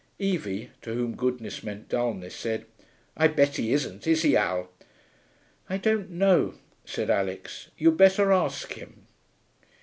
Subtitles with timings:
[0.17, 2.65] Evie, to whom goodness meant dullness, said,
[3.17, 4.07] 'I bet he isn't.
[4.07, 4.69] Is he, Al?'
[5.69, 7.69] 'I don't know,' said Alix.
[7.77, 9.05] 'You'd better ask him.'